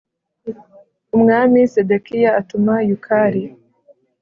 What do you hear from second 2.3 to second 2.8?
atuma